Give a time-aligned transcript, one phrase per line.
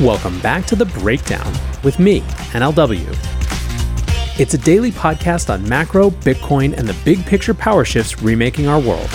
[0.00, 1.52] Welcome back to The Breakdown
[1.82, 2.20] with me,
[2.52, 3.04] NLW.
[4.38, 8.78] It's a daily podcast on macro, Bitcoin, and the big picture power shifts remaking our
[8.78, 9.10] world.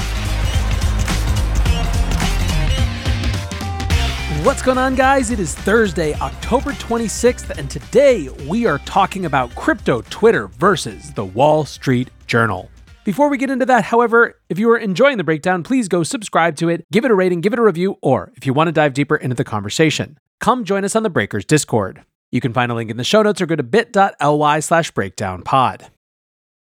[4.46, 5.31] What's going on, guys?
[5.31, 11.24] It is Thursday, October 26th, and today we are talking about crypto Twitter versus the
[11.24, 12.70] Wall Street Journal.
[13.06, 16.55] Before we get into that, however, if you are enjoying the breakdown, please go subscribe
[16.58, 18.71] to it, give it a rating, give it a review, or if you want to
[18.71, 22.05] dive deeper into the conversation, come join us on the Breakers Discord.
[22.31, 25.89] You can find a link in the show notes or go to bit.ly slash breakdownpod.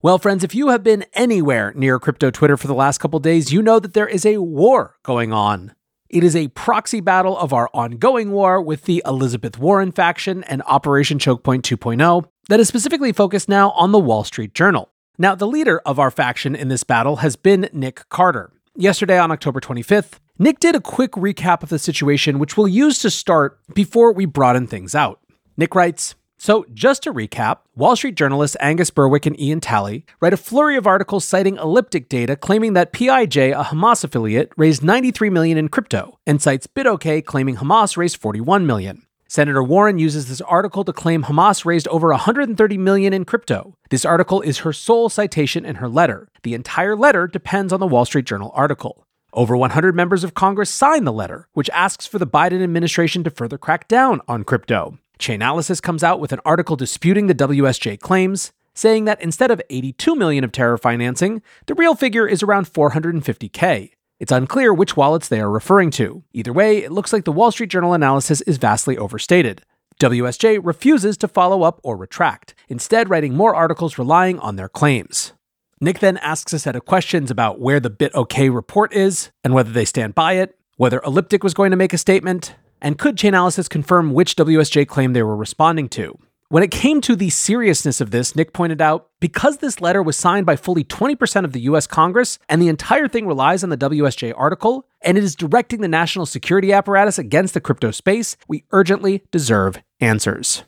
[0.02, 3.52] Well, friends, if you have been anywhere near crypto Twitter for the last couple days,
[3.52, 5.74] you know that there is a war going on.
[6.10, 10.62] It is a proxy battle of our ongoing war with the Elizabeth Warren faction and
[10.68, 14.90] Operation Chokepoint 2.0 that is specifically focused now on the Wall Street Journal.
[15.24, 18.52] Now, the leader of our faction in this battle has been Nick Carter.
[18.76, 23.00] Yesterday, on October 25th, Nick did a quick recap of the situation, which we'll use
[23.00, 25.22] to start before we broaden things out.
[25.56, 30.34] Nick writes, so, just to recap, Wall Street journalists Angus Berwick and Ian Talley write
[30.34, 35.30] a flurry of articles citing elliptic data claiming that PIJ, a Hamas affiliate, raised 93
[35.30, 39.04] million in crypto, and cites BitOK claiming Hamas raised 41 million.
[39.34, 43.76] Senator Warren uses this article to claim Hamas raised over 130 million in crypto.
[43.90, 46.30] This article is her sole citation in her letter.
[46.44, 49.08] The entire letter depends on the Wall Street Journal article.
[49.34, 53.32] Over 100 members of Congress signed the letter, which asks for the Biden administration to
[53.32, 55.00] further crack down on crypto.
[55.18, 60.16] Chainalysis comes out with an article disputing the WSJ claims, saying that instead of 82
[60.16, 63.94] million of terror financing, the real figure is around 450k.
[64.20, 66.24] It's unclear which wallets they are referring to.
[66.34, 69.64] Either way, it looks like the Wall Street Journal analysis is vastly overstated.
[70.00, 75.34] WSJ refuses to follow up or retract, instead, writing more articles relying on their claims.
[75.80, 79.72] Nick then asks a set of questions about where the BitOK report is and whether
[79.72, 83.70] they stand by it, whether Elliptic was going to make a statement, and could Chainalysis
[83.70, 86.18] confirm which WSJ claim they were responding to.
[86.50, 90.18] When it came to the seriousness of this, Nick pointed out because this letter was
[90.18, 93.78] signed by fully 20% of the US Congress and the entire thing relies on the
[93.78, 98.66] WSJ article, and it is directing the national security apparatus against the crypto space, we
[98.72, 100.64] urgently deserve answers.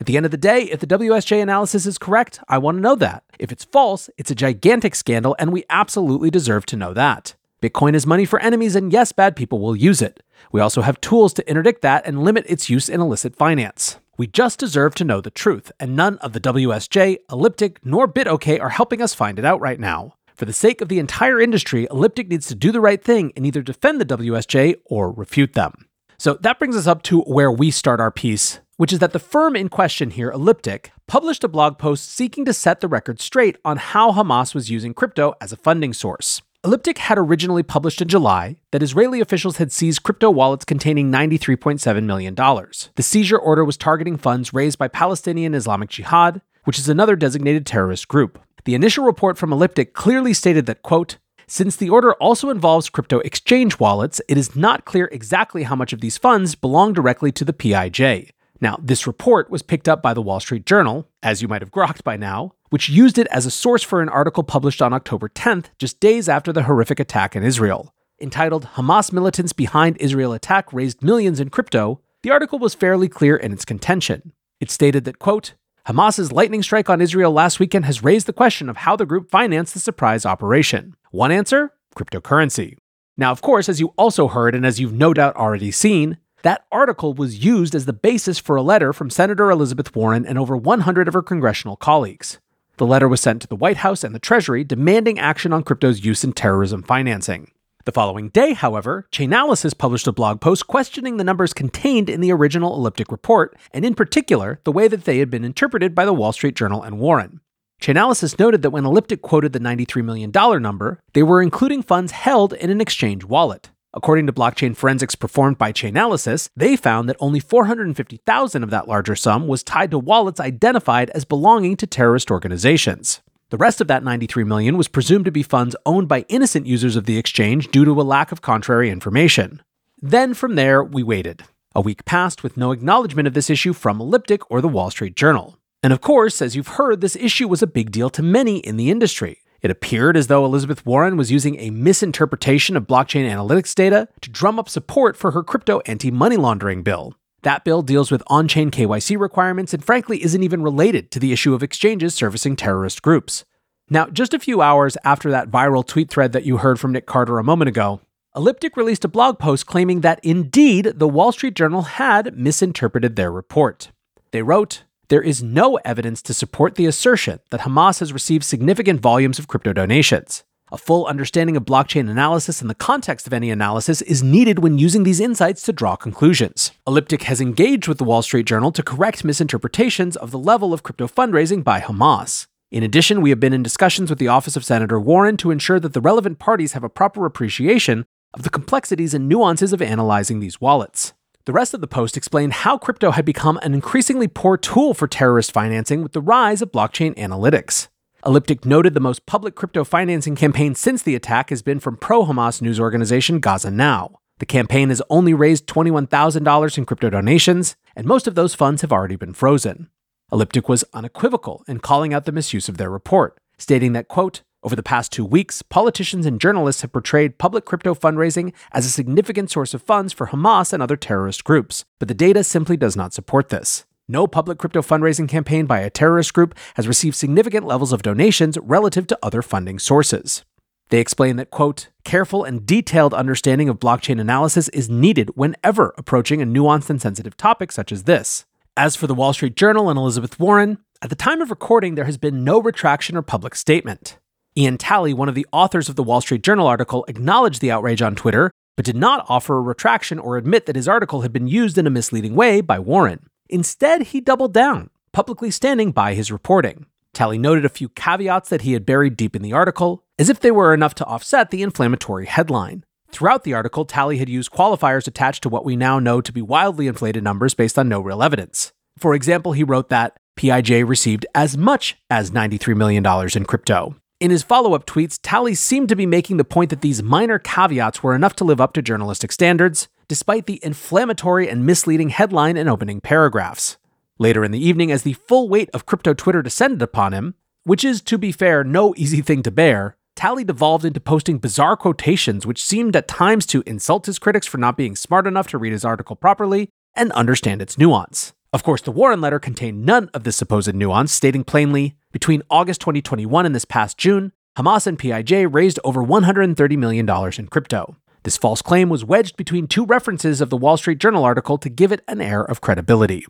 [0.00, 2.82] At the end of the day, if the WSJ analysis is correct, I want to
[2.82, 3.24] know that.
[3.40, 7.34] If it's false, it's a gigantic scandal, and we absolutely deserve to know that.
[7.60, 10.22] Bitcoin is money for enemies, and yes, bad people will use it.
[10.52, 13.98] We also have tools to interdict that and limit its use in illicit finance.
[14.16, 18.60] We just deserve to know the truth, and none of the WSJ, Elliptic, nor BitOK
[18.60, 20.14] are helping us find it out right now.
[20.34, 23.46] For the sake of the entire industry, Elliptic needs to do the right thing and
[23.46, 25.86] either defend the WSJ or refute them.
[26.18, 29.18] So that brings us up to where we start our piece which is that the
[29.18, 33.58] firm in question here, Elliptic, published a blog post seeking to set the record straight
[33.64, 36.40] on how Hamas was using crypto as a funding source.
[36.64, 42.02] Elliptic had originally published in July that Israeli officials had seized crypto wallets containing $93.7
[42.02, 42.34] million.
[42.34, 47.64] The seizure order was targeting funds raised by Palestinian Islamic Jihad, which is another designated
[47.64, 48.40] terrorist group.
[48.64, 53.20] The initial report from Elliptic clearly stated that, quote, since the order also involves crypto
[53.20, 57.44] exchange wallets, it is not clear exactly how much of these funds belong directly to
[57.44, 58.32] the PIJ.
[58.60, 61.70] Now, this report was picked up by the Wall Street Journal, as you might have
[61.70, 65.28] grokked by now, which used it as a source for an article published on October
[65.28, 67.94] 10th, just days after the horrific attack in Israel.
[68.20, 73.36] Entitled Hamas Militants Behind Israel Attack Raised Millions in Crypto, the article was fairly clear
[73.36, 74.32] in its contention.
[74.60, 75.54] It stated that, quote,
[75.86, 79.30] Hamas's lightning strike on Israel last weekend has raised the question of how the group
[79.30, 80.96] financed the surprise operation.
[81.12, 82.76] One answer cryptocurrency.
[83.16, 86.64] Now, of course, as you also heard and as you've no doubt already seen, that
[86.70, 90.56] article was used as the basis for a letter from Senator Elizabeth Warren and over
[90.56, 92.38] 100 of her congressional colleagues.
[92.76, 96.04] The letter was sent to the White House and the Treasury demanding action on crypto's
[96.04, 97.50] use in terrorism financing.
[97.84, 102.32] The following day, however, Chainalysis published a blog post questioning the numbers contained in the
[102.32, 106.12] original elliptic report, and in particular, the way that they had been interpreted by the
[106.12, 107.40] Wall Street Journal and Warren.
[107.80, 112.52] Chainalysis noted that when Elliptic quoted the $93 million number, they were including funds held
[112.52, 113.70] in an exchange wallet.
[113.94, 119.16] According to blockchain forensics performed by Chainalysis, they found that only 450,000 of that larger
[119.16, 123.20] sum was tied to wallets identified as belonging to terrorist organizations.
[123.48, 126.96] The rest of that 93 million was presumed to be funds owned by innocent users
[126.96, 129.62] of the exchange due to a lack of contrary information.
[130.02, 131.44] Then from there, we waited.
[131.74, 135.16] A week passed with no acknowledgement of this issue from Elliptic or the Wall Street
[135.16, 135.58] Journal.
[135.82, 138.76] And of course, as you've heard, this issue was a big deal to many in
[138.76, 139.40] the industry.
[139.60, 144.30] It appeared as though Elizabeth Warren was using a misinterpretation of blockchain analytics data to
[144.30, 147.14] drum up support for her crypto anti money laundering bill.
[147.42, 151.32] That bill deals with on chain KYC requirements and frankly isn't even related to the
[151.32, 153.44] issue of exchanges servicing terrorist groups.
[153.90, 157.06] Now, just a few hours after that viral tweet thread that you heard from Nick
[157.06, 158.00] Carter a moment ago,
[158.36, 163.32] Elliptic released a blog post claiming that indeed the Wall Street Journal had misinterpreted their
[163.32, 163.90] report.
[164.30, 169.00] They wrote, There is no evidence to support the assertion that Hamas has received significant
[169.00, 170.44] volumes of crypto donations.
[170.70, 174.76] A full understanding of blockchain analysis and the context of any analysis is needed when
[174.76, 176.72] using these insights to draw conclusions.
[176.86, 180.82] Elliptic has engaged with the Wall Street Journal to correct misinterpretations of the level of
[180.82, 182.46] crypto fundraising by Hamas.
[182.70, 185.80] In addition, we have been in discussions with the Office of Senator Warren to ensure
[185.80, 188.04] that the relevant parties have a proper appreciation
[188.34, 191.14] of the complexities and nuances of analyzing these wallets.
[191.48, 195.08] The rest of the post explained how crypto had become an increasingly poor tool for
[195.08, 197.88] terrorist financing with the rise of blockchain analytics.
[198.26, 202.26] Elliptic noted the most public crypto financing campaign since the attack has been from pro
[202.26, 204.18] Hamas news organization Gaza Now.
[204.40, 208.92] The campaign has only raised $21,000 in crypto donations, and most of those funds have
[208.92, 209.88] already been frozen.
[210.30, 214.74] Elliptic was unequivocal in calling out the misuse of their report, stating that, quote, over
[214.74, 219.50] the past two weeks, politicians and journalists have portrayed public crypto fundraising as a significant
[219.50, 223.14] source of funds for Hamas and other terrorist groups, but the data simply does not
[223.14, 223.86] support this.
[224.08, 228.58] No public crypto fundraising campaign by a terrorist group has received significant levels of donations
[228.60, 230.44] relative to other funding sources.
[230.88, 236.42] They explain that, quote, careful and detailed understanding of blockchain analysis is needed whenever approaching
[236.42, 238.46] a nuanced and sensitive topic such as this.
[238.76, 242.06] As for the Wall Street Journal and Elizabeth Warren, at the time of recording, there
[242.06, 244.17] has been no retraction or public statement.
[244.58, 248.02] Ian Talley, one of the authors of the Wall Street Journal article, acknowledged the outrage
[248.02, 251.46] on Twitter, but did not offer a retraction or admit that his article had been
[251.46, 253.20] used in a misleading way by Warren.
[253.48, 256.86] Instead, he doubled down, publicly standing by his reporting.
[257.14, 260.40] Talley noted a few caveats that he had buried deep in the article, as if
[260.40, 262.84] they were enough to offset the inflammatory headline.
[263.12, 266.42] Throughout the article, Talley had used qualifiers attached to what we now know to be
[266.42, 268.72] wildly inflated numbers based on no real evidence.
[268.98, 273.06] For example, he wrote that PIJ received as much as $93 million
[273.36, 273.94] in crypto.
[274.20, 277.38] In his follow up tweets, Talley seemed to be making the point that these minor
[277.38, 282.56] caveats were enough to live up to journalistic standards, despite the inflammatory and misleading headline
[282.56, 283.76] and opening paragraphs.
[284.18, 287.84] Later in the evening, as the full weight of crypto Twitter descended upon him, which
[287.84, 292.44] is, to be fair, no easy thing to bear, Talley devolved into posting bizarre quotations
[292.44, 295.72] which seemed at times to insult his critics for not being smart enough to read
[295.72, 298.32] his article properly and understand its nuance.
[298.52, 302.80] Of course, the Warren letter contained none of this supposed nuance, stating plainly between August
[302.80, 307.08] 2021 and this past June, Hamas and PIJ raised over $130 million
[307.38, 307.96] in crypto.
[308.22, 311.68] This false claim was wedged between two references of the Wall Street Journal article to
[311.68, 313.24] give it an air of credibility.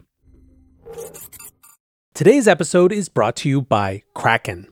[2.15, 4.69] Today's episode is brought to you by Kraken.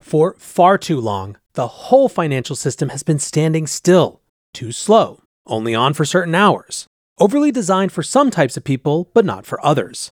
[0.00, 4.20] For far too long, the whole financial system has been standing still,
[4.54, 6.86] too slow, only on for certain hours,
[7.20, 10.10] overly designed for some types of people, but not for others.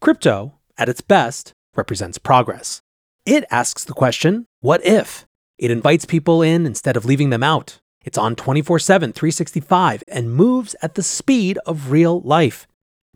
[0.00, 2.82] Crypto, at its best, represents progress.
[3.28, 5.26] It asks the question, what if?
[5.58, 7.78] It invites people in instead of leaving them out.
[8.02, 12.66] It's on 24 7, 365, and moves at the speed of real life.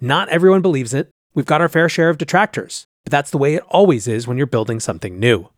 [0.03, 1.09] Not everyone believes it.
[1.33, 4.37] We've got our fair share of detractors, but that's the way it always is when
[4.37, 5.49] you're building something new.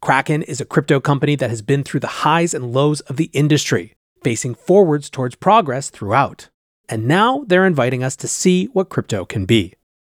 [0.00, 3.30] Kraken is a crypto company that has been through the highs and lows of the
[3.32, 6.50] industry, facing forwards towards progress throughout.
[6.88, 9.74] And now they're inviting us to see what crypto can be.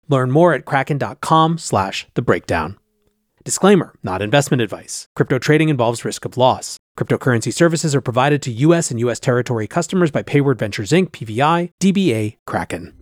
[0.06, 2.76] Learn more at kraken.com slash the breakdown.
[3.46, 5.06] Disclaimer, not investment advice.
[5.14, 6.78] Crypto trading involves risk of loss.
[6.98, 11.70] Cryptocurrency services are provided to US and US territory customers by Payward Ventures Inc., PVI,
[11.80, 12.92] DBA, Kraken.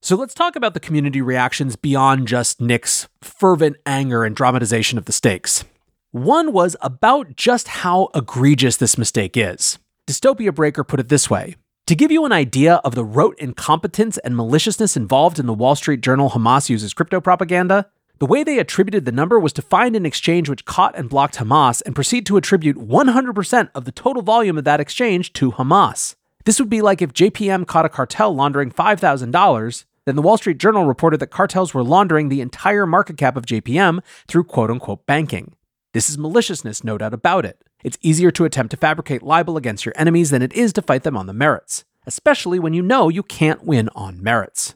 [0.00, 5.06] So let's talk about the community reactions beyond just Nick's fervent anger and dramatization of
[5.06, 5.64] the stakes.
[6.12, 9.80] One was about just how egregious this mistake is.
[10.06, 11.56] Dystopia Breaker put it this way
[11.88, 15.74] To give you an idea of the rote incompetence and maliciousness involved in the Wall
[15.74, 17.86] Street Journal Hamas uses crypto propaganda,
[18.18, 21.36] the way they attributed the number was to find an exchange which caught and blocked
[21.36, 26.16] Hamas and proceed to attribute 100% of the total volume of that exchange to Hamas.
[26.44, 30.58] This would be like if JPM caught a cartel laundering $5,000, then the Wall Street
[30.58, 35.06] Journal reported that cartels were laundering the entire market cap of JPM through quote unquote
[35.06, 35.54] banking.
[35.92, 37.62] This is maliciousness, no doubt about it.
[37.84, 41.04] It's easier to attempt to fabricate libel against your enemies than it is to fight
[41.04, 44.74] them on the merits, especially when you know you can't win on merits.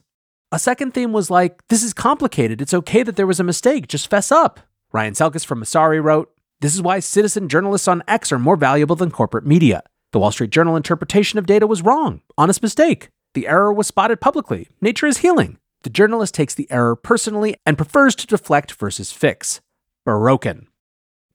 [0.53, 2.61] A second theme was like, this is complicated.
[2.61, 3.87] It's okay that there was a mistake.
[3.87, 4.59] Just fess up.
[4.91, 6.31] Ryan Selkis from Messari wrote,
[6.61, 9.81] This is why citizen journalists on X are more valuable than corporate media.
[10.11, 12.21] The Wall Street Journal interpretation of data was wrong.
[12.37, 13.09] Honest mistake.
[13.33, 14.69] The error was spotted publicly.
[14.79, 15.57] Nature is healing.
[15.81, 19.59] The journalist takes the error personally and prefers to deflect versus fix.
[20.05, 20.67] Broken.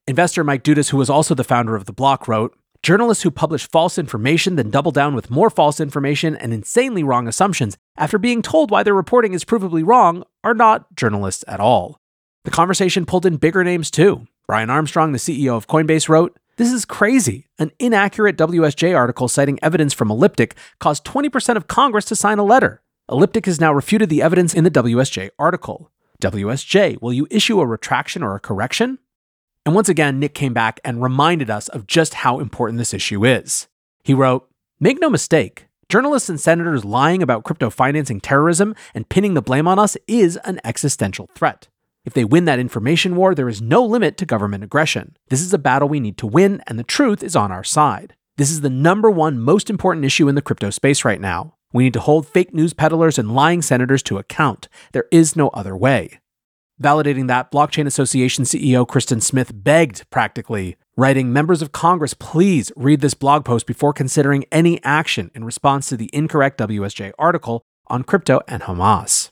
[0.06, 3.68] Investor Mike Dudas, who was also the founder of The Block, wrote Journalists who publish
[3.68, 8.40] false information then double down with more false information and insanely wrong assumptions after being
[8.40, 12.00] told why their reporting is provably wrong are not journalists at all.
[12.44, 14.26] The conversation pulled in bigger names too.
[14.46, 17.48] Brian Armstrong, the CEO of Coinbase, wrote This is crazy.
[17.58, 22.44] An inaccurate WSJ article citing evidence from Elliptic caused 20% of Congress to sign a
[22.44, 22.80] letter.
[23.10, 25.90] Elliptic has now refuted the evidence in the WSJ article.
[26.22, 28.98] WSJ, will you issue a retraction or a correction?
[29.68, 33.26] And once again, Nick came back and reminded us of just how important this issue
[33.26, 33.68] is.
[34.02, 34.48] He wrote,
[34.80, 39.68] Make no mistake, journalists and senators lying about crypto financing terrorism and pinning the blame
[39.68, 41.68] on us is an existential threat.
[42.06, 45.18] If they win that information war, there is no limit to government aggression.
[45.28, 48.14] This is a battle we need to win, and the truth is on our side.
[48.38, 51.56] This is the number one most important issue in the crypto space right now.
[51.74, 54.70] We need to hold fake news peddlers and lying senators to account.
[54.92, 56.20] There is no other way.
[56.82, 63.00] Validating that, Blockchain Association CEO Kristin Smith begged practically, writing, Members of Congress, please read
[63.00, 68.04] this blog post before considering any action in response to the incorrect WSJ article on
[68.04, 69.30] crypto and Hamas.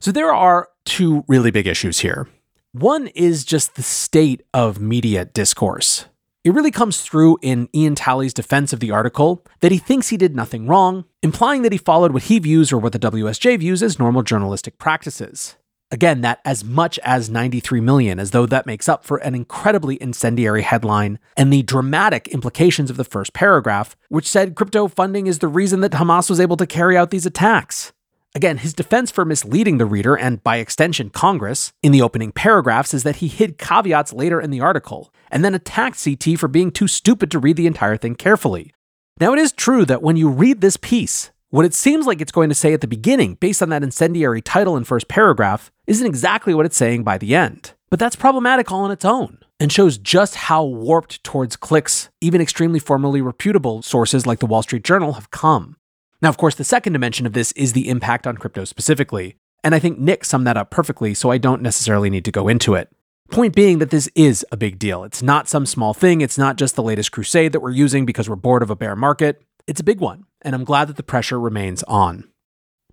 [0.00, 2.26] So there are two really big issues here.
[2.72, 6.06] One is just the state of media discourse.
[6.42, 10.16] It really comes through in Ian Talley's defense of the article that he thinks he
[10.16, 13.82] did nothing wrong, implying that he followed what he views or what the WSJ views
[13.82, 15.56] as normal journalistic practices.
[15.92, 20.02] Again, that as much as 93 million, as though that makes up for an incredibly
[20.02, 25.40] incendiary headline and the dramatic implications of the first paragraph, which said crypto funding is
[25.40, 27.92] the reason that Hamas was able to carry out these attacks.
[28.34, 32.94] Again, his defense for misleading the reader, and by extension, Congress, in the opening paragraphs
[32.94, 36.70] is that he hid caveats later in the article, and then attacked CT for being
[36.70, 38.72] too stupid to read the entire thing carefully.
[39.20, 42.32] Now, it is true that when you read this piece, what it seems like it's
[42.32, 46.06] going to say at the beginning, based on that incendiary title and first paragraph, isn't
[46.06, 47.74] exactly what it's saying by the end.
[47.90, 52.40] But that's problematic all on its own and shows just how warped towards clicks even
[52.40, 55.76] extremely formally reputable sources like the Wall Street Journal have come.
[56.22, 59.36] Now, of course, the second dimension of this is the impact on crypto specifically.
[59.62, 62.48] And I think Nick summed that up perfectly, so I don't necessarily need to go
[62.48, 62.88] into it.
[63.30, 65.04] Point being that this is a big deal.
[65.04, 66.22] It's not some small thing.
[66.22, 68.96] It's not just the latest crusade that we're using because we're bored of a bear
[68.96, 69.42] market.
[69.66, 72.28] It's a big one, and I'm glad that the pressure remains on.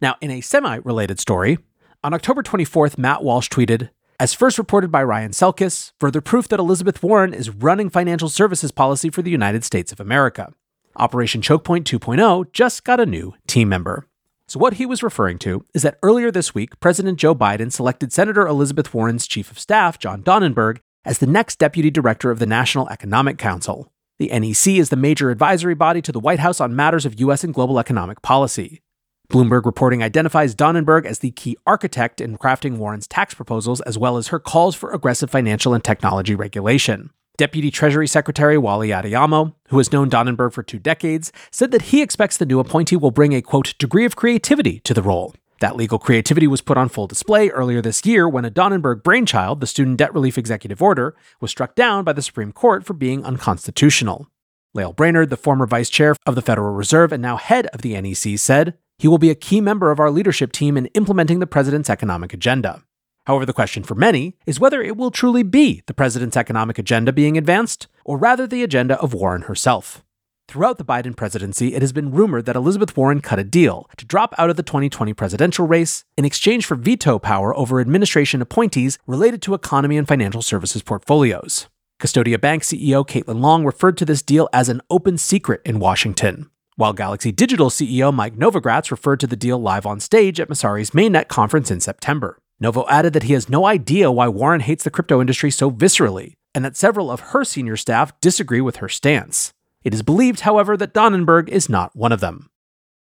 [0.01, 1.57] Now, in a semi related story,
[2.03, 3.89] on October 24th, Matt Walsh tweeted,
[4.19, 8.71] as first reported by Ryan Selkis, further proof that Elizabeth Warren is running financial services
[8.71, 10.53] policy for the United States of America.
[10.95, 14.07] Operation Chokepoint 2.0 just got a new team member.
[14.47, 18.11] So, what he was referring to is that earlier this week, President Joe Biden selected
[18.11, 22.45] Senator Elizabeth Warren's chief of staff, Jon Donenberg, as the next deputy director of the
[22.45, 23.91] National Economic Council.
[24.19, 27.45] The NEC is the major advisory body to the White House on matters of U.S.
[27.45, 28.81] and global economic policy.
[29.29, 34.17] Bloomberg reporting identifies Donenberg as the key architect in crafting Warren's tax proposals as well
[34.17, 37.11] as her calls for aggressive financial and technology regulation.
[37.37, 42.01] Deputy Treasury Secretary Wally Adeyemo, who has known Donenberg for two decades, said that he
[42.01, 45.33] expects the new appointee will bring a quote degree of creativity to the role.
[45.59, 49.59] That legal creativity was put on full display earlier this year when a Donenberg brainchild,
[49.59, 53.25] the Student Debt Relief Executive Order, was struck down by the Supreme Court for being
[53.25, 54.27] unconstitutional.
[54.73, 57.99] Lael Brainard, the former vice chair of the Federal Reserve and now head of the
[57.99, 61.47] NEC, said, He will be a key member of our leadership team in implementing the
[61.47, 62.83] president's economic agenda.
[63.25, 67.11] However, the question for many is whether it will truly be the president's economic agenda
[67.11, 70.05] being advanced, or rather the agenda of Warren herself.
[70.49, 74.03] Throughout the Biden presidency, it has been rumored that Elizabeth Warren cut a deal to
[74.03, 78.97] drop out of the 2020 presidential race in exchange for veto power over administration appointees
[79.05, 81.67] related to economy and financial services portfolios.
[82.01, 86.49] Custodia Bank CEO Caitlin Long referred to this deal as an open secret in Washington,
[86.77, 90.89] while Galaxy Digital CEO Mike Novogratz referred to the deal live on stage at Messari's
[90.95, 92.39] mainnet conference in September.
[92.59, 96.33] Novo added that he has no idea why Warren hates the crypto industry so viscerally,
[96.55, 99.53] and that several of her senior staff disagree with her stance.
[99.83, 102.49] It is believed, however, that Donenberg is not one of them.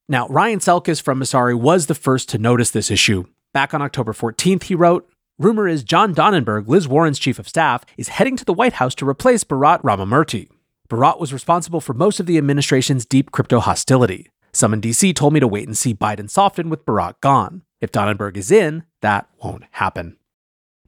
[0.09, 3.25] Now, Ryan Selkis from Messari was the first to notice this issue.
[3.53, 7.85] Back on October 14th, he wrote, Rumor is Jon Donenberg, Liz Warren's chief of staff,
[7.97, 10.49] is heading to the White House to replace Bharat Ramamurti.
[10.89, 14.29] Bharat was responsible for most of the administration's deep crypto hostility.
[14.53, 17.63] Some in DC told me to wait and see Biden soften with Bharat gone.
[17.81, 20.17] If Donenberg is in, that won't happen.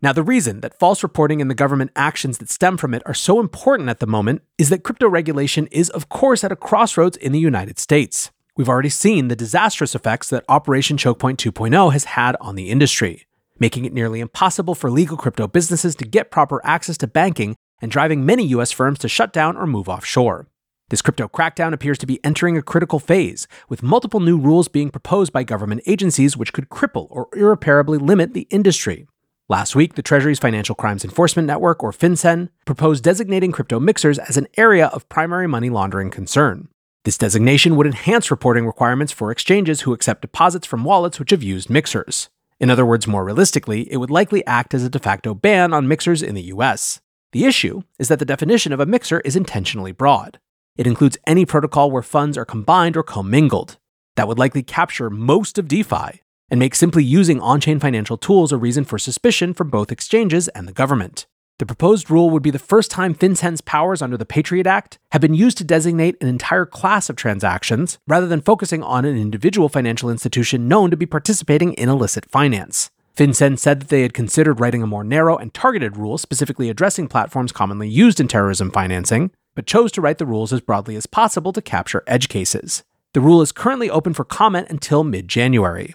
[0.05, 3.15] Now, the reason that false reporting and the government actions that stem from it are
[3.15, 7.17] so important at the moment is that crypto regulation is, of course, at a crossroads
[7.17, 8.31] in the United States.
[8.55, 13.27] We've already seen the disastrous effects that Operation Chokepoint 2.0 has had on the industry,
[13.59, 17.91] making it nearly impossible for legal crypto businesses to get proper access to banking and
[17.91, 20.49] driving many US firms to shut down or move offshore.
[20.91, 24.91] This crypto crackdown appears to be entering a critical phase, with multiple new rules being
[24.91, 29.07] proposed by government agencies which could cripple or irreparably limit the industry.
[29.51, 34.39] Last week, the Treasury's Financial Crimes Enforcement Network, or FinCEN, proposed designating crypto mixers as
[34.39, 36.69] an area of primary money laundering concern.
[37.05, 41.43] This designation would enhance reporting requirements for exchanges who accept deposits from wallets which have
[41.43, 42.31] used mixers.
[42.59, 45.87] In other words, more realistically, it would likely act as a de facto ban on
[45.87, 47.03] mixers in the US.
[47.33, 50.41] The issue is that the definition of a mixer is intentionally broad.
[50.79, 53.77] It includes any protocol where funds are combined or commingled.
[54.17, 58.53] That would likely capture most of DeFi and make simply using on chain financial tools
[58.53, 61.27] a reason for suspicion from both exchanges and the government.
[61.59, 65.21] The proposed rule would be the first time FinCEN's powers under the Patriot Act have
[65.21, 69.69] been used to designate an entire class of transactions rather than focusing on an individual
[69.69, 72.91] financial institution known to be participating in illicit finance.
[73.17, 77.07] FinCEN said that they had considered writing a more narrow and targeted rule specifically addressing
[77.07, 81.07] platforms commonly used in terrorism financing, but chose to write the rules as broadly as
[81.07, 82.83] possible to capture edge cases.
[83.13, 85.95] The rule is currently open for comment until mid January.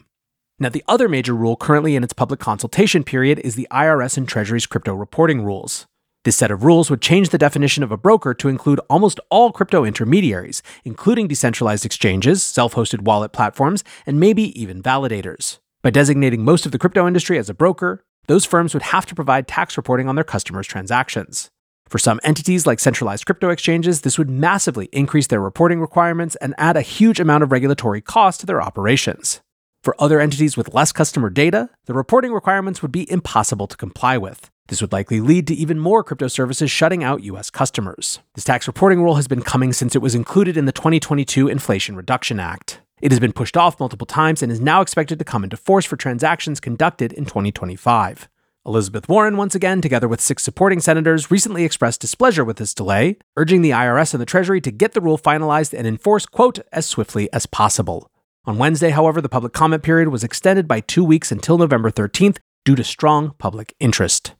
[0.61, 4.27] Now, the other major rule currently in its public consultation period is the IRS and
[4.27, 5.87] Treasury's crypto reporting rules.
[6.25, 9.53] This set of rules would change the definition of a broker to include almost all
[9.53, 15.59] crypto intermediaries, including decentralized exchanges, self hosted wallet platforms, and maybe even validators.
[15.81, 19.15] By designating most of the crypto industry as a broker, those firms would have to
[19.15, 21.49] provide tax reporting on their customers' transactions.
[21.87, 26.53] For some entities like centralized crypto exchanges, this would massively increase their reporting requirements and
[26.57, 29.39] add a huge amount of regulatory cost to their operations.
[29.81, 34.17] For other entities with less customer data, the reporting requirements would be impossible to comply
[34.17, 34.49] with.
[34.67, 38.19] This would likely lead to even more crypto services shutting out US customers.
[38.35, 41.95] This tax reporting rule has been coming since it was included in the 2022 Inflation
[41.95, 42.81] Reduction Act.
[43.01, 45.85] It has been pushed off multiple times and is now expected to come into force
[45.85, 48.27] for transactions conducted in 2025.
[48.65, 53.17] Elizabeth Warren, once again, together with six supporting senators, recently expressed displeasure with this delay,
[53.37, 56.85] urging the IRS and the Treasury to get the rule finalized and enforced, quote, as
[56.85, 58.11] swiftly as possible.
[58.49, 62.39] On Wednesday, however, the public comment period was extended by two weeks until November 13th
[62.65, 64.33] due to strong public interest.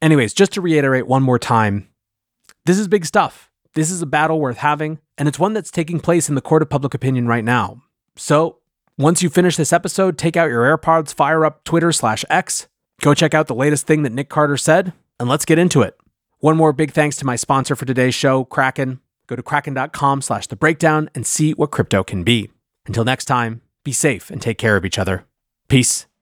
[0.00, 1.88] Anyways, just to reiterate one more time,
[2.64, 3.50] this is big stuff.
[3.74, 6.62] This is a battle worth having, and it's one that's taking place in the court
[6.62, 7.82] of public opinion right now.
[8.14, 8.58] So,
[8.96, 12.68] once you finish this episode, take out your AirPods, fire up Twitter slash X,
[13.00, 15.98] go check out the latest thing that Nick Carter said, and let's get into it.
[16.38, 19.00] One more big thanks to my sponsor for today's show, Kraken.
[19.26, 22.53] Go to kraken.com slash the breakdown and see what crypto can be.
[22.86, 25.24] Until next time, be safe and take care of each other.
[25.68, 26.06] Peace.